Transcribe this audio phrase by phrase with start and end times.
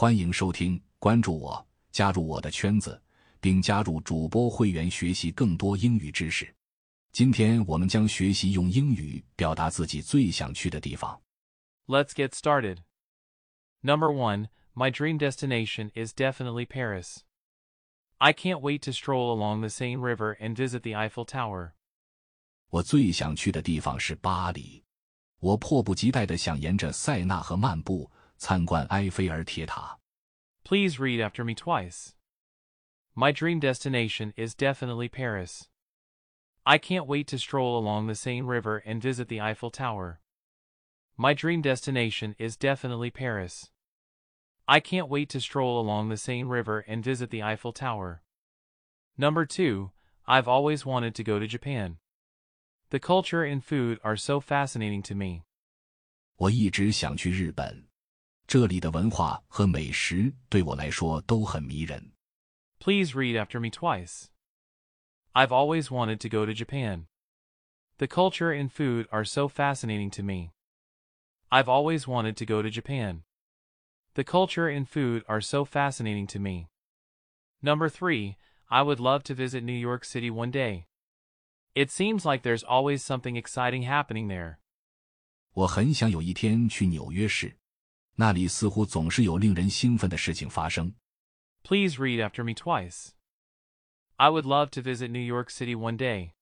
[0.00, 2.99] 欢迎收听，关注我，加入我的圈子，
[3.41, 6.55] 并加入主播会员学习更多英语知识。
[7.11, 11.21] 今天我们将学习用英语表达自己最想去的地方。
[11.87, 12.77] Let's get started.
[13.81, 14.47] Number 1.
[14.73, 17.17] My dream destination is definitely Paris.
[18.17, 21.71] I can't wait to stroll along the Seine River and visit the Eiffel Tower.
[22.69, 24.85] 我最想去的地方是巴黎，
[25.41, 28.09] 我迫不及待地想沿着塞纳河漫步，
[28.40, 29.98] 参观埃菲尔铁塔。
[30.64, 32.14] Please read after me twice.
[33.14, 35.68] My dream destination is definitely Paris.
[36.64, 40.20] I can't wait to stroll along the Seine River and visit the Eiffel Tower.
[41.16, 43.70] My dream destination is definitely Paris.
[44.68, 48.22] I can't wait to stroll along the Seine River and visit the Eiffel Tower.
[49.16, 49.92] Number 2.
[50.26, 51.98] I've always wanted to go to Japan.
[52.90, 55.44] The culture and food are so fascinating to me.
[56.36, 57.86] 我一直想去日本，
[58.50, 62.12] 这里的文化和美食对我来说都很迷人。
[62.78, 64.26] Please read after me twice.
[65.32, 67.06] I've always wanted to go to Japan.
[67.98, 70.52] The culture and food are so fascinating to me.
[71.50, 73.22] I've always wanted to go to Japan.
[74.14, 76.68] The culture and food are so fascinating to me.
[77.62, 78.36] Number 3.
[78.70, 80.86] I would love to visit New York City one day.
[81.74, 84.58] It seems like there's always something exciting happening there.
[85.52, 87.58] 我很想有一天去纽约市，
[88.20, 90.94] 那里似乎总是有令人兴奋的事情发生。
[91.62, 93.10] Please read after me twice.
[94.16, 96.32] I would love to visit New York City one day.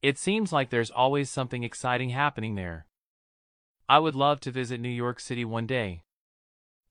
[0.00, 2.86] It seems like there's always something exciting happening there.
[3.88, 6.02] I would love to visit New York City one day.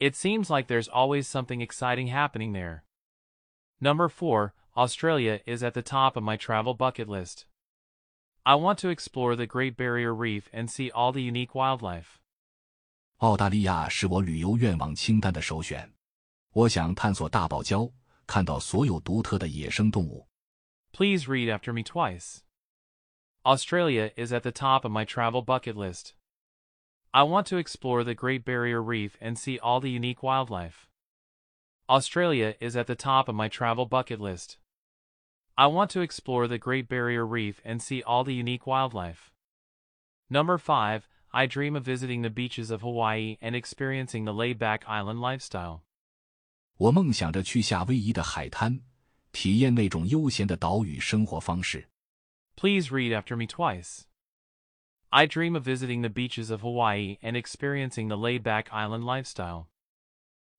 [0.00, 2.84] It seems like there's always something exciting happening there.
[3.80, 4.52] Number 4.
[4.76, 7.46] Australia is at the top of my travel bucket list.
[8.44, 12.17] I want to explore the Great Barrier Reef and see all the unique wildlife.
[13.18, 15.92] 澳大利亚是我旅游愿望清单的首选。
[16.52, 17.92] 我想探索大堡礁，
[18.26, 20.28] 看到所有独特的野生动物。
[20.92, 22.42] Please read after me twice.
[23.44, 26.14] Australia is at the top of my travel bucket list.
[27.10, 30.88] I want to explore the Great Barrier Reef and see all the unique wildlife.
[31.88, 34.58] Australia is at the top of my travel bucket list.
[35.56, 39.32] I want to explore the Great Barrier Reef and see all the unique wildlife.
[40.28, 41.06] Number 5.
[41.30, 45.80] I dream of visiting the beaches of Hawaii and experiencing the laid back island lifestyle.
[46.76, 48.80] 我梦想着去夏威夷的海滩，
[49.32, 51.88] 体验那种悠闲的岛屿生活方式。
[52.56, 54.02] Please read after me twice.
[55.10, 59.66] I dream of visiting the beaches of Hawaii and experiencing the laid back island lifestyle.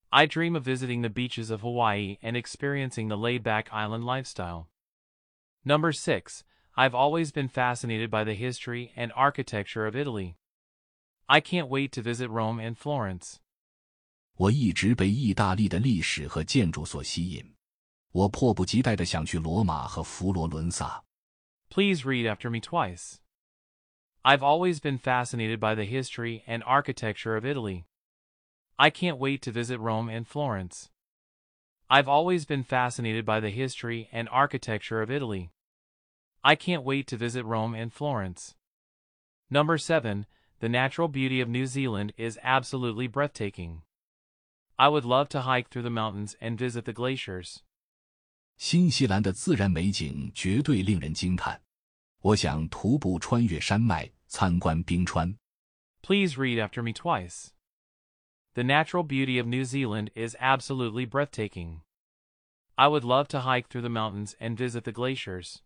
[0.09, 4.69] I dream of visiting the beaches of Hawaii and experiencing the laid back island lifestyle.
[5.65, 6.43] Number 6.
[6.77, 10.37] I've always been fascinated by the history and architecture of Italy.
[11.29, 13.37] I can't wait to visit Rome and Florence.
[14.35, 17.55] 我一直被意大利的历史和建筑所吸引，
[18.11, 21.03] 我迫不及待地想去罗马和佛罗伦萨。
[21.69, 23.19] Please read after me twice.
[24.23, 27.85] I've always been fascinated by the history and architecture of Italy.
[28.75, 30.89] I can't wait to visit Rome and Florence.
[31.87, 35.51] I've always been fascinated by the history and architecture of Italy.
[36.43, 38.55] I can't wait to visit Rome and Florence.
[39.49, 40.25] Number 7.
[40.59, 43.81] The natural beauty of New Zealand is absolutely breathtaking.
[44.77, 47.59] I would love to hike through the mountains and visit the glaciers.
[48.57, 51.61] 新西兰的自然美景绝对令人惊叹，
[52.21, 55.37] 我想徒步穿越山脉，参观冰川。
[56.01, 57.49] Please read after me twice.
[58.53, 61.81] The natural beauty of New Zealand is absolutely breathtaking.
[62.75, 65.61] I would love to hike through the mountains and visit the glaciers.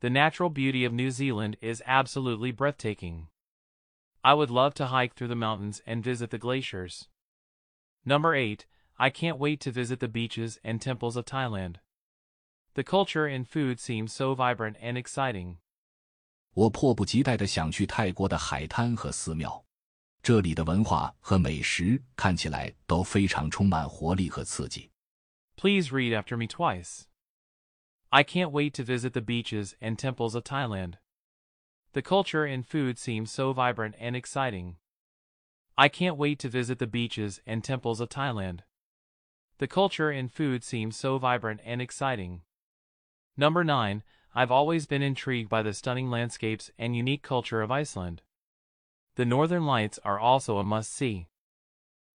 [0.00, 3.28] The natural beauty of New Zealand is absolutely breathtaking.
[4.28, 7.08] I would love to hike through the mountains and visit the glaciers.
[8.04, 8.66] Number 8.
[8.96, 11.76] I can't wait to visit the beaches and temples of Thailand.
[12.74, 15.56] The culture and food seem so vibrant and exciting.
[16.54, 19.64] 我迫不及待地想去泰国的海滩和寺庙，
[20.22, 24.90] 这里的文化和美食看起来都非常充满活力和刺激。
[25.56, 27.06] Please read after me twice.
[28.10, 30.94] I can't wait to visit the beaches and temples of Thailand.
[31.92, 34.76] The culture and food seem so vibrant and exciting.
[35.76, 38.60] I can't wait to visit the beaches and temples of Thailand.
[39.58, 42.42] The culture and food seem so vibrant and exciting.
[43.36, 44.02] Number 9.
[44.34, 48.22] I've always been intrigued by the stunning landscapes and unique culture of Iceland.
[49.14, 51.26] The northern lights are also a must see.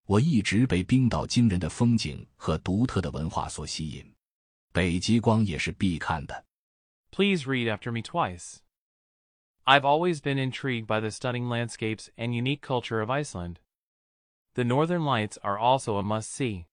[0.06, 4.16] 我一直被冰岛惊人的风景和独特的文化所吸引，
[4.74, 6.46] 北极光也是必看的。
[7.12, 8.58] Please read after me twice.
[9.66, 13.60] I've always been intrigued by the stunning landscapes and unique culture of Iceland.
[14.56, 16.66] The Northern Lights are also a must see.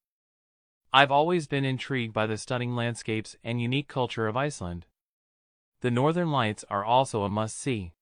[0.93, 4.87] I've always been intrigued by the stunning landscapes and unique culture of Iceland.
[5.83, 7.93] The Northern Lights are also a must see.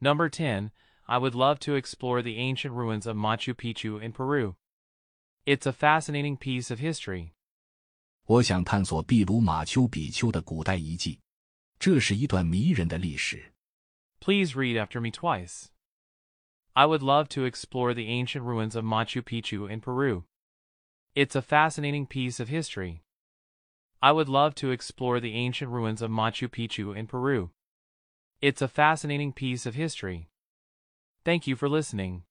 [0.00, 0.72] Number 10,
[1.06, 4.56] I would love to explore the ancient ruins of Machu Picchu in Peru.
[5.46, 7.32] It's a fascinating piece of history.
[8.26, 11.20] 我想探索秘鲁马丘比丘的古代遗迹，
[11.78, 13.52] 这是一段迷人的历史。
[14.25, 15.69] Please read after me twice.
[16.75, 20.23] I would love to explore the ancient ruins of Machu Picchu in Peru.
[21.13, 23.03] It's a fascinating piece of history.
[24.01, 27.51] I would love to explore the ancient ruins of Machu Picchu in Peru.
[28.41, 30.27] It's a fascinating piece of history.
[31.23, 32.23] Thank you for listening.